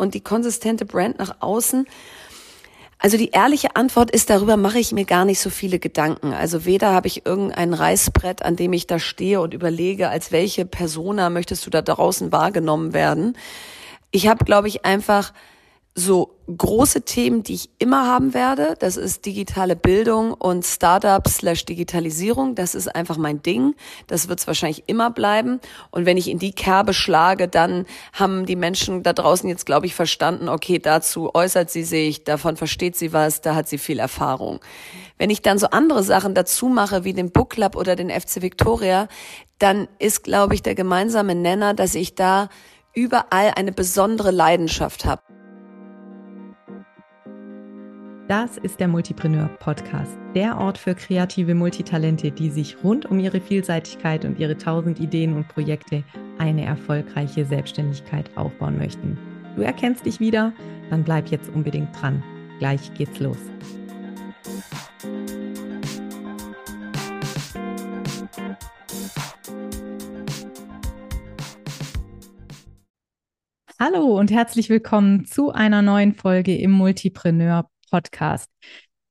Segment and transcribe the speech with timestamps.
[0.00, 1.86] und die konsistente Brand nach außen?
[2.98, 6.34] Also die ehrliche Antwort ist, darüber mache ich mir gar nicht so viele Gedanken.
[6.34, 10.66] Also weder habe ich irgendein Reißbrett, an dem ich da stehe und überlege, als welche
[10.66, 13.38] Persona möchtest du da draußen wahrgenommen werden.
[14.10, 15.32] Ich habe, glaube ich, einfach
[15.94, 18.74] so große Themen, die ich immer haben werde.
[18.78, 22.54] Das ist digitale Bildung und Startup slash Digitalisierung.
[22.54, 23.74] Das ist einfach mein Ding.
[24.06, 25.60] Das wird es wahrscheinlich immer bleiben.
[25.90, 29.86] Und wenn ich in die Kerbe schlage, dann haben die Menschen da draußen jetzt, glaube
[29.86, 33.98] ich, verstanden, okay, dazu äußert sie sich, davon versteht sie was, da hat sie viel
[33.98, 34.60] Erfahrung.
[35.18, 38.42] Wenn ich dann so andere Sachen dazu mache, wie den Book Club oder den FC
[38.42, 39.08] Victoria,
[39.58, 42.48] dann ist, glaube ich, der gemeinsame Nenner, dass ich da
[42.94, 45.22] überall eine besondere Leidenschaft habe.
[48.30, 53.40] Das ist der Multipreneur Podcast, der Ort für kreative Multitalente, die sich rund um ihre
[53.40, 56.04] Vielseitigkeit und ihre tausend Ideen und Projekte
[56.38, 59.18] eine erfolgreiche Selbstständigkeit aufbauen möchten.
[59.56, 60.52] Du erkennst dich wieder?
[60.90, 62.22] Dann bleib jetzt unbedingt dran.
[62.60, 63.36] Gleich geht's los.
[73.80, 78.48] Hallo und herzlich willkommen zu einer neuen Folge im Multipreneur Podcast.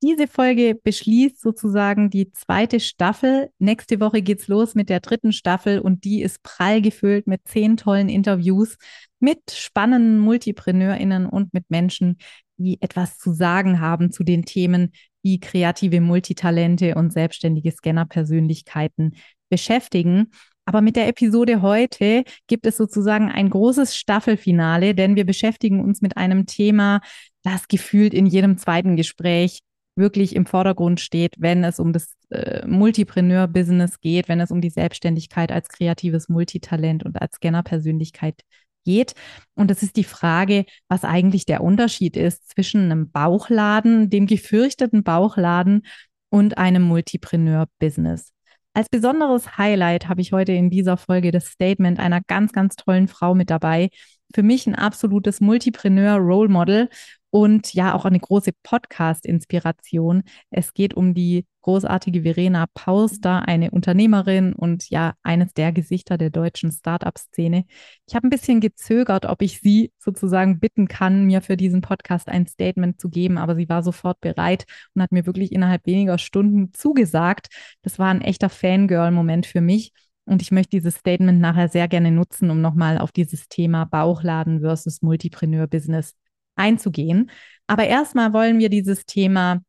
[0.02, 3.50] Diese Folge beschließt sozusagen die zweite Staffel.
[3.58, 7.76] Nächste Woche geht's los mit der dritten Staffel und die ist prall gefüllt mit zehn
[7.76, 8.78] tollen Interviews
[9.20, 12.16] mit spannenden MultipreneurInnen und mit Menschen,
[12.56, 14.92] die etwas zu sagen haben zu den Themen,
[15.22, 19.16] wie kreative Multitalente und selbstständige Scanner-Persönlichkeiten
[19.50, 20.30] beschäftigen.
[20.64, 26.00] Aber mit der Episode heute gibt es sozusagen ein großes Staffelfinale, denn wir beschäftigen uns
[26.00, 27.00] mit einem Thema,
[27.42, 29.60] das gefühlt in jedem zweiten Gespräch
[29.96, 34.70] wirklich im Vordergrund steht, wenn es um das äh, Multipreneur-Business geht, wenn es um die
[34.70, 38.40] Selbstständigkeit als kreatives Multitalent und als Scanner-Persönlichkeit
[38.84, 39.14] geht.
[39.54, 45.02] Und das ist die Frage, was eigentlich der Unterschied ist zwischen einem Bauchladen, dem gefürchteten
[45.02, 45.86] Bauchladen
[46.30, 48.29] und einem Multipreneur-Business.
[48.72, 53.08] Als besonderes Highlight habe ich heute in dieser Folge das Statement einer ganz, ganz tollen
[53.08, 53.90] Frau mit dabei.
[54.32, 56.88] Für mich ein absolutes Multipreneur-Role Model
[57.30, 60.22] und ja auch eine große Podcast-Inspiration.
[60.50, 66.30] Es geht um die großartige Verena Pauster, eine Unternehmerin und ja eines der Gesichter der
[66.30, 67.64] deutschen Startup-Szene.
[68.06, 72.28] Ich habe ein bisschen gezögert, ob ich sie sozusagen bitten kann, mir für diesen Podcast
[72.28, 74.64] ein Statement zu geben, aber sie war sofort bereit
[74.94, 77.48] und hat mir wirklich innerhalb weniger Stunden zugesagt.
[77.82, 79.92] Das war ein echter Fangirl-Moment für mich.
[80.24, 84.60] Und ich möchte dieses Statement nachher sehr gerne nutzen, um nochmal auf dieses Thema Bauchladen
[84.60, 86.14] versus Multipreneur-Business
[86.60, 87.30] einzugehen.
[87.66, 89.60] Aber erstmal wollen wir dieses Thema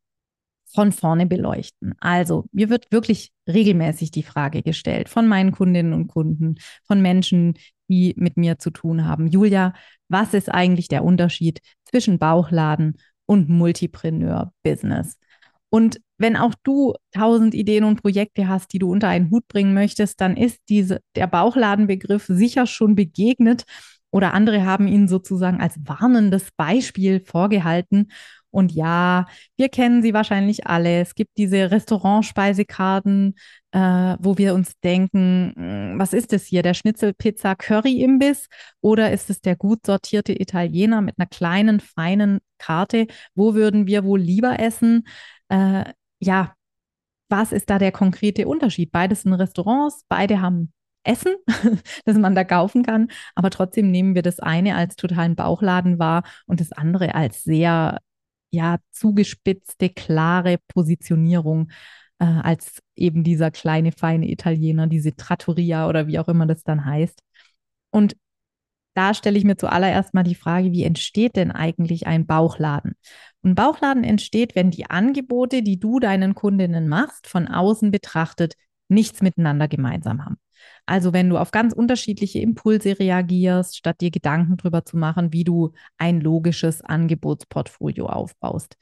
[0.74, 1.94] von vorne beleuchten.
[2.00, 7.54] Also, mir wird wirklich regelmäßig die Frage gestellt von meinen Kundinnen und Kunden, von Menschen,
[7.88, 9.26] die mit mir zu tun haben.
[9.26, 9.74] Julia,
[10.08, 15.18] was ist eigentlich der Unterschied zwischen Bauchladen und Multipreneur-Business?
[15.68, 19.74] Und wenn auch du tausend Ideen und Projekte hast, die du unter einen Hut bringen
[19.74, 23.64] möchtest, dann ist diese, der Bauchladenbegriff sicher schon begegnet
[24.12, 28.12] oder andere haben ihn sozusagen als warnendes Beispiel vorgehalten.
[28.50, 31.00] Und ja, wir kennen sie wahrscheinlich alle.
[31.00, 33.34] Es gibt diese Restaurantspeisekarten,
[33.72, 33.78] äh,
[34.20, 36.62] wo wir uns denken, hm, was ist es hier?
[36.62, 38.48] Der Schnitzel-Pizza-Curry-Imbiss
[38.82, 43.06] oder ist es der gut sortierte Italiener mit einer kleinen, feinen Karte?
[43.34, 45.08] Wo würden wir wohl lieber essen?
[45.48, 45.84] Äh,
[46.20, 46.54] ja,
[47.30, 48.92] was ist da der konkrete Unterschied?
[48.92, 50.72] Beides sind Restaurants, beide haben
[51.04, 51.34] Essen,
[52.04, 53.08] das man da kaufen kann.
[53.34, 57.98] Aber trotzdem nehmen wir das eine als totalen Bauchladen wahr und das andere als sehr,
[58.50, 61.70] ja, zugespitzte, klare Positionierung,
[62.18, 66.84] äh, als eben dieser kleine, feine Italiener, diese Trattoria oder wie auch immer das dann
[66.84, 67.18] heißt.
[67.90, 68.16] Und
[68.94, 72.94] da stelle ich mir zuallererst mal die Frage, wie entsteht denn eigentlich ein Bauchladen?
[73.42, 78.54] Ein Bauchladen entsteht, wenn die Angebote, die du deinen Kundinnen machst, von außen betrachtet
[78.88, 80.36] nichts miteinander gemeinsam haben.
[80.86, 85.44] Also wenn du auf ganz unterschiedliche Impulse reagierst, statt dir Gedanken darüber zu machen, wie
[85.44, 88.76] du ein logisches Angebotsportfolio aufbaust.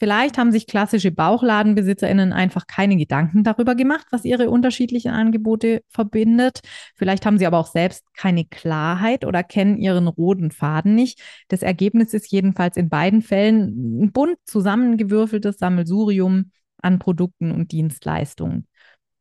[0.00, 6.60] Vielleicht haben sich klassische Bauchladenbesitzerinnen einfach keine Gedanken darüber gemacht, was ihre unterschiedlichen Angebote verbindet.
[6.96, 11.22] Vielleicht haben sie aber auch selbst keine Klarheit oder kennen ihren roten Faden nicht.
[11.48, 16.50] Das Ergebnis ist jedenfalls in beiden Fällen ein bunt zusammengewürfeltes Sammelsurium
[16.82, 18.66] an Produkten und Dienstleistungen.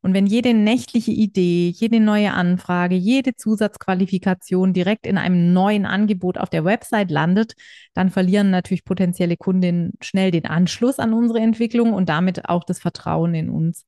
[0.04, 6.38] Und wenn jede nächtliche Idee, jede neue Anfrage, jede Zusatzqualifikation direkt in einem neuen Angebot
[6.38, 7.54] auf der Website landet,
[7.94, 12.80] dann verlieren natürlich potenzielle Kundinnen schnell den Anschluss an unsere Entwicklung und damit auch das
[12.80, 13.86] Vertrauen in uns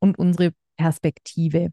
[0.00, 1.70] und unsere Perspektive.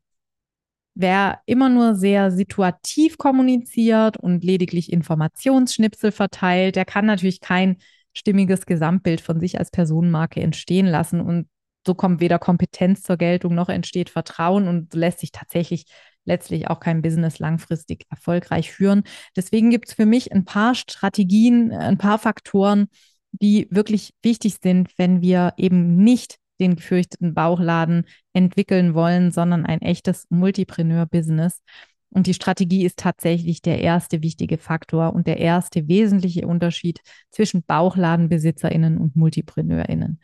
[0.93, 7.77] Wer immer nur sehr situativ kommuniziert und lediglich Informationsschnipsel verteilt, der kann natürlich kein
[8.13, 11.21] stimmiges Gesamtbild von sich als Personenmarke entstehen lassen.
[11.21, 11.47] Und
[11.89, 15.85] so kommt weder Kompetenz zur Geltung noch entsteht Vertrauen und lässt sich tatsächlich
[16.23, 19.01] letztlich auch kein Business langfristig erfolgreich führen.
[19.35, 22.89] Deswegen gibt es für mich ein paar Strategien, ein paar Faktoren,
[23.31, 29.81] die wirklich wichtig sind, wenn wir eben nicht den gefürchteten Bauchladen entwickeln wollen, sondern ein
[29.81, 31.63] echtes Multipreneur-Business.
[32.11, 36.99] Und die Strategie ist tatsächlich der erste wichtige Faktor und der erste wesentliche Unterschied
[37.31, 40.19] zwischen Bauchladenbesitzerinnen und Multipreneurinnen.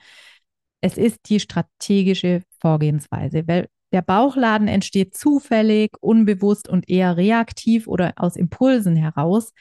[0.81, 8.13] Es ist die strategische Vorgehensweise, weil der Bauchladen entsteht zufällig, unbewusst und eher reaktiv oder
[8.17, 9.53] aus Impulsen heraus.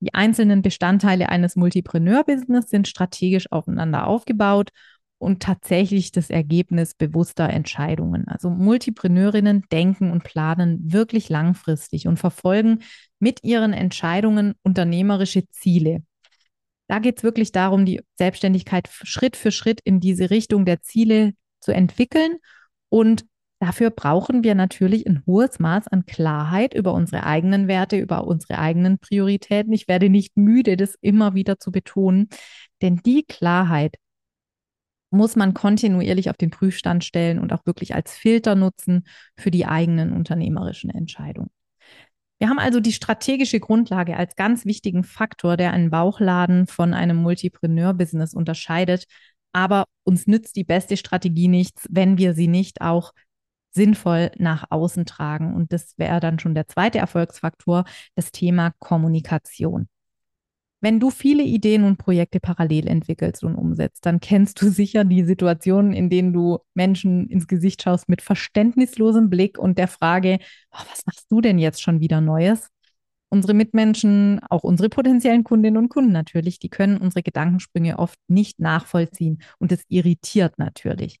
[0.00, 4.70] Die einzelnen Bestandteile eines Multipreneur-Business sind strategisch aufeinander aufgebaut
[5.18, 8.28] und tatsächlich das Ergebnis bewusster Entscheidungen.
[8.28, 12.82] Also Multipreneurinnen denken und planen wirklich langfristig und verfolgen
[13.18, 16.04] mit ihren Entscheidungen unternehmerische Ziele.
[16.88, 21.34] Da geht es wirklich darum, die Selbstständigkeit Schritt für Schritt in diese Richtung der Ziele
[21.60, 22.36] zu entwickeln.
[22.88, 23.26] Und
[23.60, 28.58] dafür brauchen wir natürlich ein hohes Maß an Klarheit über unsere eigenen Werte, über unsere
[28.58, 29.72] eigenen Prioritäten.
[29.72, 32.28] Ich werde nicht müde, das immer wieder zu betonen,
[32.80, 33.96] denn die Klarheit
[35.10, 39.06] muss man kontinuierlich auf den Prüfstand stellen und auch wirklich als Filter nutzen
[39.36, 41.50] für die eigenen unternehmerischen Entscheidungen.
[42.38, 47.16] Wir haben also die strategische Grundlage als ganz wichtigen Faktor, der einen Bauchladen von einem
[47.16, 49.06] Multipreneur-Business unterscheidet.
[49.52, 53.12] Aber uns nützt die beste Strategie nichts, wenn wir sie nicht auch
[53.70, 55.54] sinnvoll nach außen tragen.
[55.54, 59.88] Und das wäre dann schon der zweite Erfolgsfaktor, das Thema Kommunikation.
[60.80, 65.24] Wenn du viele Ideen und Projekte parallel entwickelst und umsetzt, dann kennst du sicher die
[65.24, 70.38] Situationen, in denen du Menschen ins Gesicht schaust mit verständnislosem Blick und der Frage,
[70.70, 72.68] oh, was machst du denn jetzt schon wieder Neues?
[73.28, 78.60] Unsere Mitmenschen, auch unsere potenziellen Kundinnen und Kunden natürlich, die können unsere Gedankensprünge oft nicht
[78.60, 81.18] nachvollziehen und es irritiert natürlich.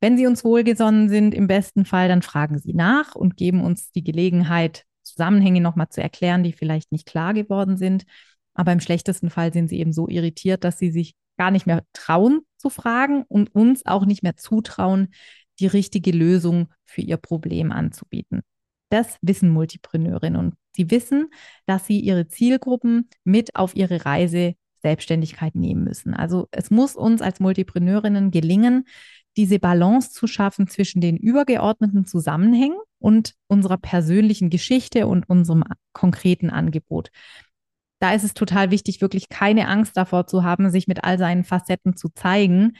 [0.00, 3.92] Wenn sie uns wohlgesonnen sind, im besten Fall, dann fragen sie nach und geben uns
[3.92, 8.04] die Gelegenheit, Zusammenhänge nochmal zu erklären, die vielleicht nicht klar geworden sind.
[8.56, 11.84] Aber im schlechtesten Fall sind sie eben so irritiert, dass sie sich gar nicht mehr
[11.92, 15.08] trauen zu fragen und uns auch nicht mehr zutrauen,
[15.60, 18.40] die richtige Lösung für ihr Problem anzubieten.
[18.90, 21.28] Das wissen Multipreneurinnen und sie wissen,
[21.66, 26.14] dass sie ihre Zielgruppen mit auf ihre Reise Selbstständigkeit nehmen müssen.
[26.14, 28.86] Also es muss uns als Multipreneurinnen gelingen,
[29.36, 36.50] diese Balance zu schaffen zwischen den übergeordneten Zusammenhängen und unserer persönlichen Geschichte und unserem konkreten
[36.50, 37.10] Angebot
[37.98, 41.44] da ist es total wichtig, wirklich keine Angst davor zu haben, sich mit all seinen
[41.44, 42.76] Facetten zu zeigen.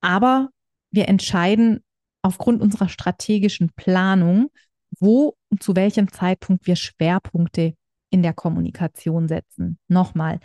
[0.00, 0.48] Aber
[0.90, 1.82] wir entscheiden
[2.22, 4.50] aufgrund unserer strategischen Planung,
[4.98, 7.74] wo und zu welchem Zeitpunkt wir Schwerpunkte
[8.10, 9.78] in der Kommunikation setzen.
[9.88, 10.40] Nochmal,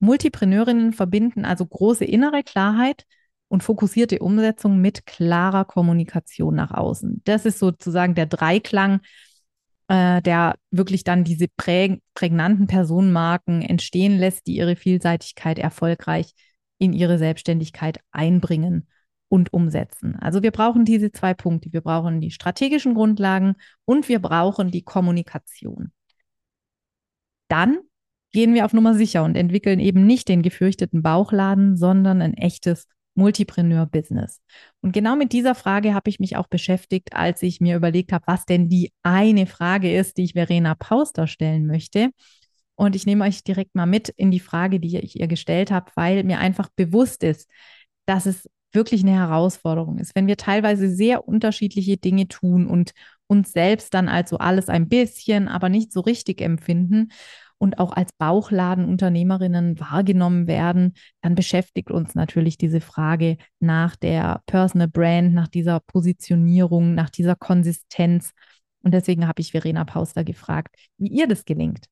[0.00, 3.04] Multipreneurinnen verbinden also große innere Klarheit
[3.48, 7.22] und fokussierte Umsetzung mit klarer Kommunikation nach außen.
[7.24, 9.00] Das ist sozusagen der Dreiklang,
[9.88, 16.32] äh, der wirklich dann diese präg prägnanten Personenmarken entstehen lässt, die ihre Vielseitigkeit erfolgreich
[16.78, 18.88] in ihre Selbstständigkeit einbringen
[19.28, 20.16] und umsetzen.
[20.16, 21.72] Also wir brauchen diese zwei Punkte.
[21.72, 23.54] Wir brauchen die strategischen Grundlagen
[23.84, 25.92] und wir brauchen die Kommunikation.
[27.48, 27.78] Dann
[28.32, 32.86] gehen wir auf Nummer sicher und entwickeln eben nicht den gefürchteten Bauchladen, sondern ein echtes
[33.16, 34.40] Multipreneur-Business?
[34.80, 38.24] Und genau mit dieser Frage habe ich mich auch beschäftigt, als ich mir überlegt habe,
[38.26, 42.10] was denn die eine Frage ist, die ich Verena Pauster stellen möchte.
[42.76, 45.90] Und ich nehme euch direkt mal mit in die Frage, die ich ihr gestellt habe,
[45.94, 47.50] weil mir einfach bewusst ist,
[48.04, 52.92] dass es wirklich eine Herausforderung ist, wenn wir teilweise sehr unterschiedliche Dinge tun und
[53.26, 57.08] uns selbst dann also alles ein bisschen, aber nicht so richtig empfinden
[57.58, 64.88] und auch als Bauchladenunternehmerinnen wahrgenommen werden, dann beschäftigt uns natürlich diese Frage nach der Personal
[64.88, 68.32] Brand, nach dieser Positionierung, nach dieser Konsistenz.
[68.82, 71.86] Und deswegen habe ich Verena Pauster gefragt, wie ihr das gelingt.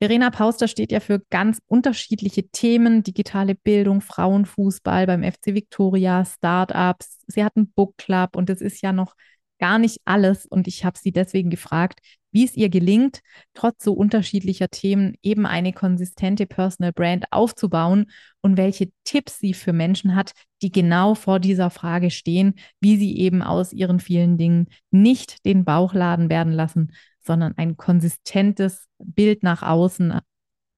[0.00, 7.18] Verena Pauster steht ja für ganz unterschiedliche Themen, digitale Bildung, Frauenfußball beim FC Victoria, Startups.
[7.26, 9.14] Sie hat einen Book Club und es ist ja noch
[9.58, 10.46] gar nicht alles.
[10.46, 12.00] Und ich habe sie deswegen gefragt,
[12.30, 13.20] wie es ihr gelingt,
[13.54, 18.10] trotz so unterschiedlicher Themen eben eine konsistente Personal Brand aufzubauen
[18.42, 23.18] und welche Tipps sie für Menschen hat, die genau vor dieser Frage stehen, wie sie
[23.18, 29.62] eben aus ihren vielen Dingen nicht den Bauchladen werden lassen, sondern ein konsistentes Bild nach
[29.62, 30.20] außen,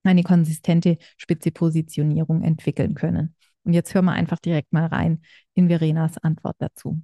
[0.05, 3.35] eine konsistente spitze Positionierung entwickeln können.
[3.65, 5.21] Und jetzt hören wir einfach direkt mal rein
[5.55, 7.01] in Verenas Antwort dazu.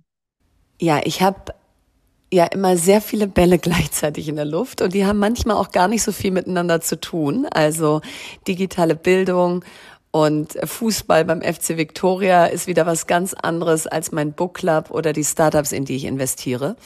[0.81, 1.55] Ja, ich habe
[2.33, 5.89] ja immer sehr viele Bälle gleichzeitig in der Luft und die haben manchmal auch gar
[5.89, 7.47] nicht so viel miteinander zu tun.
[7.51, 8.01] Also
[8.47, 9.65] digitale Bildung
[10.11, 15.13] und Fußball beim FC Victoria ist wieder was ganz anderes als mein Book Club oder
[15.13, 16.77] die Startups, in die ich investiere.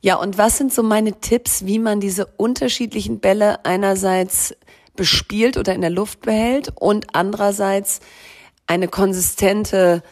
[0.00, 4.54] Ja, und was sind so meine Tipps, wie man diese unterschiedlichen Bälle einerseits
[4.94, 8.00] bespielt oder in der Luft behält und andererseits
[8.66, 10.02] eine konsistente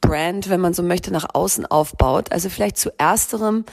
[0.00, 2.32] Brand, wenn man so möchte, nach außen aufbaut.
[2.32, 3.64] Also vielleicht zu ersterem,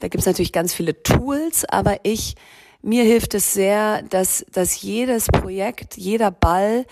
[0.00, 2.34] da gibt es natürlich ganz viele Tools, aber ich,
[2.82, 6.84] mir hilft es sehr, dass, dass jedes Projekt, jeder Ball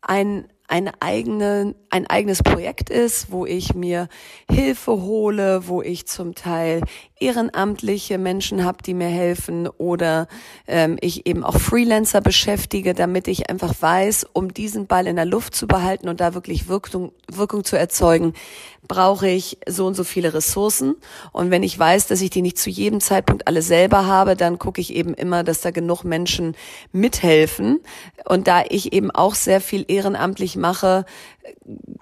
[0.00, 4.08] ein, eine eigene, ein eigenes Projekt ist, wo ich mir
[4.50, 6.82] Hilfe hole, wo ich zum Teil
[7.22, 10.26] ehrenamtliche Menschen habe, die mir helfen oder
[10.66, 15.24] ähm, ich eben auch Freelancer beschäftige, damit ich einfach weiß, um diesen Ball in der
[15.24, 18.34] Luft zu behalten und da wirklich Wirkung, Wirkung zu erzeugen,
[18.88, 20.96] brauche ich so und so viele Ressourcen.
[21.32, 24.58] Und wenn ich weiß, dass ich die nicht zu jedem Zeitpunkt alle selber habe, dann
[24.58, 26.56] gucke ich eben immer, dass da genug Menschen
[26.90, 27.80] mithelfen.
[28.24, 31.04] Und da ich eben auch sehr viel ehrenamtlich mache,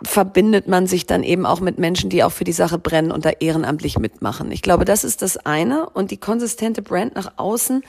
[0.02, 3.25] verbindet man sich dann eben auch mit Menschen, die auch für die Sache brennen und
[3.25, 4.50] da ehrenamtlich mitmachen.
[4.52, 5.88] Ich glaube, das ist das eine.
[5.90, 7.82] Und die konsistente Brand nach außen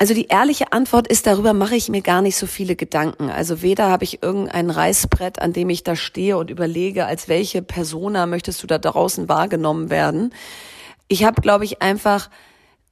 [0.00, 3.28] also die ehrliche Antwort ist, darüber mache ich mir gar nicht so viele Gedanken.
[3.28, 7.60] Also weder habe ich irgendein Reißbrett, an dem ich da stehe und überlege, als welche
[7.60, 10.32] Persona möchtest du da draußen wahrgenommen werden.
[11.08, 12.30] Ich habe, glaube ich, einfach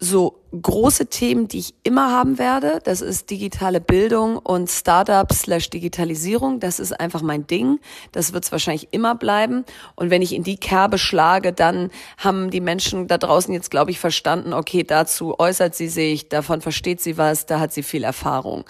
[0.00, 2.78] so große Themen, die ich immer haben werde.
[2.84, 6.60] Das ist digitale Bildung und Startup slash Digitalisierung.
[6.60, 7.80] Das ist einfach mein Ding.
[8.12, 9.64] Das wird es wahrscheinlich immer bleiben.
[9.96, 13.90] Und wenn ich in die Kerbe schlage, dann haben die Menschen da draußen jetzt, glaube
[13.90, 18.04] ich, verstanden, okay, dazu äußert sie sich, davon versteht sie was, da hat sie viel
[18.04, 18.64] Erfahrung.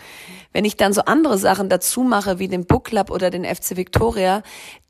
[0.52, 3.76] Wenn ich dann so andere Sachen dazu mache, wie den Book Club oder den FC
[3.76, 4.42] Victoria,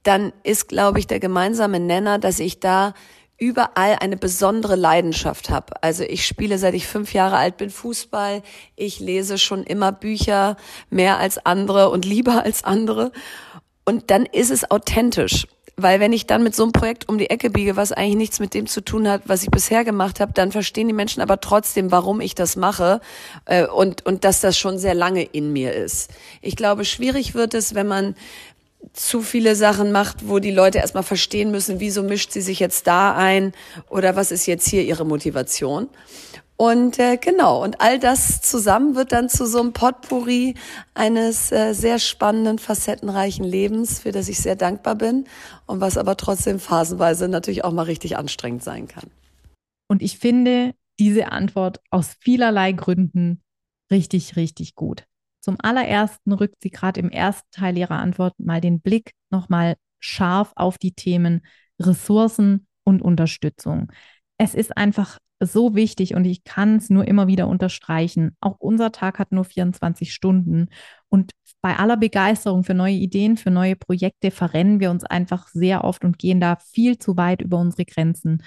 [0.04, 2.94] dann ist, glaube ich, der gemeinsame Nenner, dass ich da
[3.38, 5.82] überall eine besondere Leidenschaft habe.
[5.82, 8.42] Also ich spiele seit ich fünf Jahre alt bin Fußball.
[8.74, 10.56] Ich lese schon immer Bücher
[10.90, 13.12] mehr als andere und lieber als andere.
[13.84, 15.46] Und dann ist es authentisch.
[15.80, 18.40] Weil wenn ich dann mit so einem Projekt um die Ecke biege, was eigentlich nichts
[18.40, 21.40] mit dem zu tun hat, was ich bisher gemacht habe, dann verstehen die Menschen aber
[21.40, 23.00] trotzdem, warum ich das mache
[23.44, 26.10] äh, und, und dass das schon sehr lange in mir ist.
[26.42, 28.16] Ich glaube, schwierig wird es, wenn man
[28.92, 32.86] zu viele Sachen macht, wo die Leute erstmal verstehen müssen, wieso mischt sie sich jetzt
[32.86, 33.52] da ein
[33.88, 35.88] oder was ist jetzt hier ihre Motivation.
[36.56, 40.54] Und äh, genau, und all das zusammen wird dann zu so einem Potpourri
[40.92, 45.26] eines äh, sehr spannenden, facettenreichen Lebens, für das ich sehr dankbar bin
[45.66, 49.08] und was aber trotzdem phasenweise natürlich auch mal richtig anstrengend sein kann.
[49.88, 53.40] Und ich finde diese Antwort aus vielerlei Gründen
[53.92, 55.04] richtig, richtig gut.
[55.48, 60.52] Zum allerersten rückt sie gerade im ersten Teil ihrer Antwort mal den Blick nochmal scharf
[60.56, 61.40] auf die Themen
[61.80, 63.90] Ressourcen und Unterstützung.
[64.36, 68.36] Es ist einfach so wichtig und ich kann es nur immer wieder unterstreichen.
[68.42, 70.68] Auch unser Tag hat nur 24 Stunden
[71.08, 71.30] und
[71.62, 76.04] bei aller Begeisterung für neue Ideen, für neue Projekte verrennen wir uns einfach sehr oft
[76.04, 78.42] und gehen da viel zu weit über unsere Grenzen.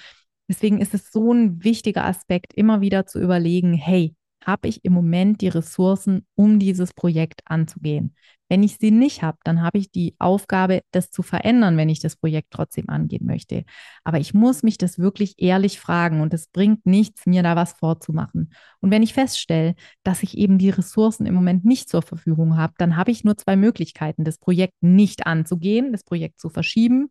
[0.47, 4.93] Deswegen ist es so ein wichtiger Aspekt, immer wieder zu überlegen, hey, habe ich im
[4.93, 8.15] Moment die Ressourcen, um dieses Projekt anzugehen.
[8.49, 12.01] Wenn ich sie nicht habe, dann habe ich die Aufgabe, das zu verändern, wenn ich
[12.01, 13.63] das Projekt trotzdem angehen möchte.
[14.03, 17.71] Aber ich muss mich das wirklich ehrlich fragen und es bringt nichts, mir da was
[17.71, 18.53] vorzumachen.
[18.81, 22.73] Und wenn ich feststelle, dass ich eben die Ressourcen im Moment nicht zur Verfügung habe,
[22.77, 27.09] dann habe ich nur zwei Möglichkeiten, das Projekt nicht anzugehen, das Projekt zu verschieben,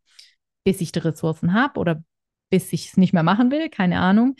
[0.64, 2.04] bis ich die Ressourcen habe oder
[2.50, 4.36] bis ich es nicht mehr machen will, keine Ahnung.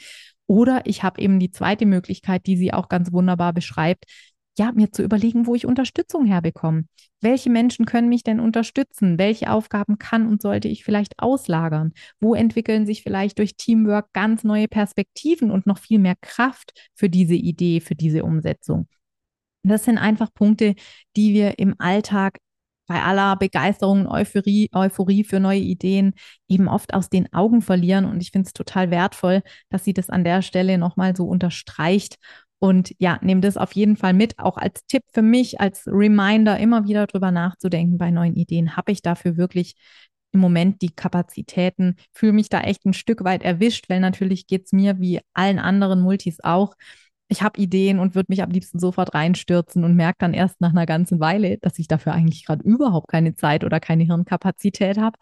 [0.50, 4.07] Oder ich habe eben die zweite Möglichkeit, die sie auch ganz wunderbar beschreibt,
[4.59, 6.87] ja, mir zu überlegen, wo ich Unterstützung herbekomme.
[7.21, 9.16] Welche Menschen können mich denn unterstützen?
[9.16, 11.92] Welche Aufgaben kann und sollte ich vielleicht auslagern?
[12.19, 17.09] Wo entwickeln sich vielleicht durch Teamwork ganz neue Perspektiven und noch viel mehr Kraft für
[17.09, 18.88] diese Idee, für diese Umsetzung?
[19.62, 20.75] Das sind einfach Punkte,
[21.16, 22.38] die wir im Alltag
[22.90, 26.12] bei aller Begeisterung und Euphorie, Euphorie für neue Ideen
[26.49, 28.04] eben oft aus den Augen verlieren.
[28.04, 32.16] Und ich finde es total wertvoll, dass sie das an der Stelle nochmal so unterstreicht.
[32.59, 36.59] Und ja, nehme das auf jeden Fall mit, auch als Tipp für mich, als Reminder,
[36.59, 38.76] immer wieder drüber nachzudenken bei neuen Ideen.
[38.76, 39.76] Habe ich dafür wirklich
[40.32, 44.64] im Moment die Kapazitäten, fühle mich da echt ein Stück weit erwischt, weil natürlich geht
[44.66, 46.75] es mir wie allen anderen Multis auch
[47.30, 50.70] ich habe Ideen und würde mich am liebsten sofort reinstürzen und merke dann erst nach
[50.70, 55.16] einer ganzen Weile, dass ich dafür eigentlich gerade überhaupt keine Zeit oder keine Hirnkapazität habe.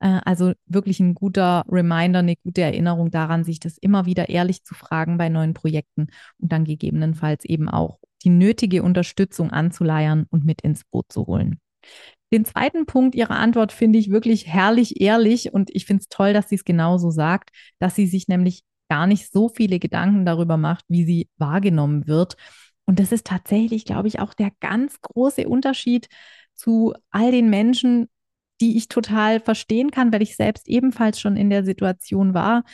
[0.00, 4.62] Äh, also wirklich ein guter Reminder, eine gute Erinnerung daran, sich das immer wieder ehrlich
[4.62, 6.06] zu fragen bei neuen Projekten
[6.38, 11.60] und dann gegebenenfalls eben auch die nötige Unterstützung anzuleiern und mit ins Boot zu holen.
[12.32, 16.32] Den zweiten Punkt Ihrer Antwort finde ich wirklich herrlich ehrlich und ich finde es toll,
[16.32, 17.50] dass sie es genauso sagt,
[17.80, 22.36] dass sie sich nämlich gar nicht so viele Gedanken darüber macht, wie sie wahrgenommen wird.
[22.84, 26.08] Und das ist tatsächlich, glaube ich, auch der ganz große Unterschied
[26.54, 28.08] zu all den Menschen,
[28.60, 32.64] die ich total verstehen kann, weil ich selbst ebenfalls schon in der Situation war,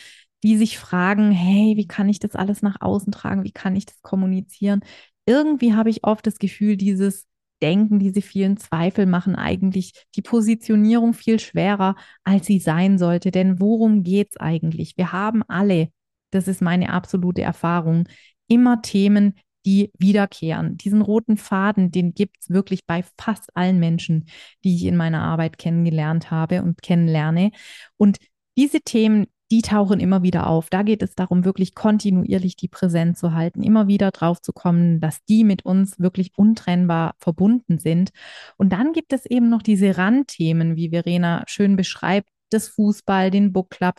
[0.42, 3.44] die sich fragen, hey, wie kann ich das alles nach außen tragen?
[3.44, 4.80] Wie kann ich das kommunizieren?
[5.26, 7.26] Irgendwie habe ich oft das Gefühl, dieses
[7.62, 13.30] Denken, diese vielen Zweifel machen eigentlich die Positionierung viel schwerer, als sie sein sollte.
[13.30, 14.98] Denn worum geht es eigentlich?
[14.98, 15.88] Wir haben alle,
[16.34, 18.08] das ist meine absolute Erfahrung,
[18.48, 20.76] immer Themen, die wiederkehren.
[20.76, 24.26] Diesen roten Faden, den gibt es wirklich bei fast allen Menschen,
[24.62, 27.50] die ich in meiner Arbeit kennengelernt habe und kennenlerne.
[27.96, 28.18] Und
[28.56, 30.68] diese Themen, die tauchen immer wieder auf.
[30.70, 35.00] Da geht es darum, wirklich kontinuierlich die Präsenz zu halten, immer wieder drauf zu kommen,
[35.00, 38.10] dass die mit uns wirklich untrennbar verbunden sind.
[38.56, 43.52] Und dann gibt es eben noch diese Randthemen, wie Verena schön beschreibt, das Fußball, den
[43.52, 43.96] Book Club,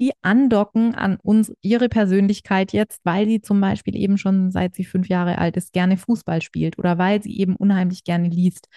[0.00, 4.84] die andocken an uns, ihre Persönlichkeit jetzt, weil sie zum Beispiel eben schon seit sie
[4.84, 8.68] fünf Jahre alt ist, gerne Fußball spielt oder weil sie eben unheimlich gerne liest.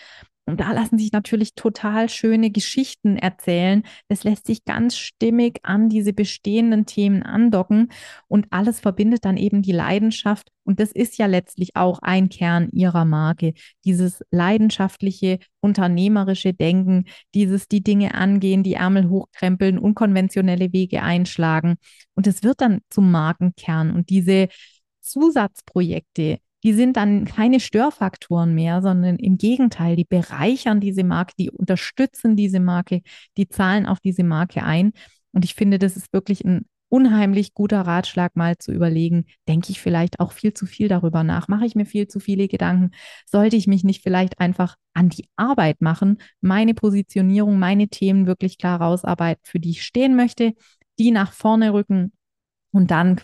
[0.49, 3.83] Und da lassen sich natürlich total schöne Geschichten erzählen.
[4.07, 7.91] Das lässt sich ganz stimmig an diese bestehenden Themen andocken
[8.27, 10.49] und alles verbindet dann eben die Leidenschaft.
[10.63, 13.53] Und das ist ja letztlich auch ein Kern ihrer Marke.
[13.85, 21.77] Dieses leidenschaftliche, unternehmerische Denken, dieses die Dinge angehen, die Ärmel hochkrempeln, unkonventionelle Wege einschlagen.
[22.15, 23.91] Und es wird dann zum Markenkern.
[23.91, 24.47] Und diese
[25.01, 31.49] Zusatzprojekte, die sind dann keine Störfaktoren mehr, sondern im Gegenteil, die bereichern diese Marke, die
[31.49, 33.01] unterstützen diese Marke,
[33.37, 34.91] die zahlen auf diese Marke ein.
[35.31, 39.79] Und ich finde, das ist wirklich ein unheimlich guter Ratschlag, mal zu überlegen, denke ich
[39.79, 41.47] vielleicht auch viel zu viel darüber nach?
[41.47, 42.91] Mache ich mir viel zu viele Gedanken?
[43.25, 48.57] Sollte ich mich nicht vielleicht einfach an die Arbeit machen, meine Positionierung, meine Themen wirklich
[48.57, 50.53] klar rausarbeiten, für die ich stehen möchte,
[50.97, 52.11] die nach vorne rücken
[52.71, 53.21] und dann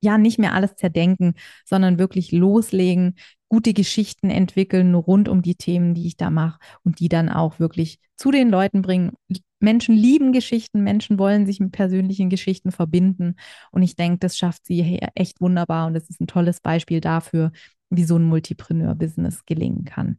[0.00, 3.16] ja nicht mehr alles zerdenken, sondern wirklich loslegen,
[3.48, 7.58] gute Geschichten entwickeln rund um die Themen, die ich da mache und die dann auch
[7.58, 9.12] wirklich zu den Leuten bringen.
[9.60, 13.34] Menschen lieben Geschichten, Menschen wollen sich mit persönlichen Geschichten verbinden
[13.72, 17.50] und ich denke, das schafft sie echt wunderbar und es ist ein tolles Beispiel dafür,
[17.90, 20.18] wie so ein Multipreneur-Business gelingen kann.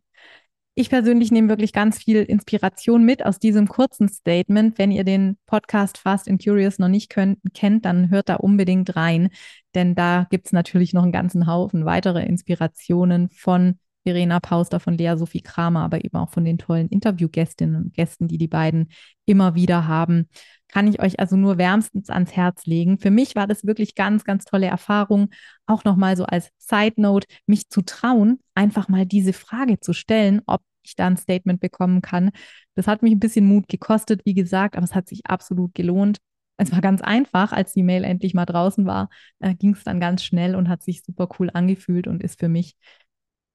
[0.79, 4.77] Ich persönlich nehme wirklich ganz viel Inspiration mit aus diesem kurzen Statement.
[4.77, 8.95] Wenn ihr den Podcast Fast and Curious noch nicht könnt, kennt, dann hört da unbedingt
[8.95, 9.27] rein,
[9.75, 14.97] denn da gibt es natürlich noch einen ganzen Haufen weitere Inspirationen von Verena Pauster, von
[14.97, 18.87] Lea Sophie Kramer, aber eben auch von den tollen Interviewgästinnen und Gästen, die die beiden
[19.25, 20.29] immer wieder haben.
[20.69, 22.99] Kann ich euch also nur wärmstens ans Herz legen.
[22.99, 25.29] Für mich war das wirklich ganz, ganz tolle Erfahrung.
[25.65, 30.41] Auch nochmal so als Side Note, mich zu trauen, einfach mal diese Frage zu stellen,
[30.45, 32.31] ob ich da ein Statement bekommen kann.
[32.75, 36.19] Das hat mich ein bisschen Mut gekostet, wie gesagt, aber es hat sich absolut gelohnt.
[36.57, 39.99] Es war ganz einfach, als die Mail endlich mal draußen war, äh, ging es dann
[39.99, 42.75] ganz schnell und hat sich super cool angefühlt und ist für mich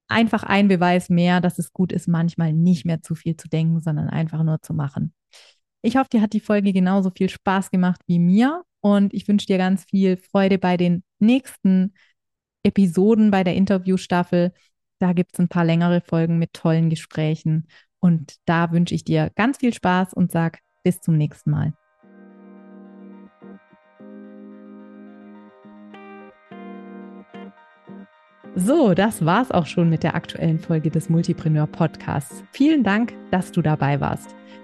[0.08, 3.80] einfach ein Beweis mehr, dass es gut ist, manchmal nicht mehr zu viel zu denken,
[3.80, 5.12] sondern einfach nur zu machen.
[5.82, 9.46] Ich hoffe, dir hat die Folge genauso viel Spaß gemacht wie mir und ich wünsche
[9.46, 11.94] dir ganz viel Freude bei den nächsten
[12.62, 14.52] Episoden bei der Interviewstaffel.
[14.98, 17.66] Da gibt es ein paar längere Folgen mit tollen Gesprächen.
[18.00, 21.74] Und da wünsche ich dir ganz viel Spaß und sag bis zum nächsten Mal.
[28.57, 32.44] So, das war's auch schon mit der aktuellen Folge des Multipreneur Podcasts.
[32.52, 34.35] Vielen Dank, dass du dabei warst.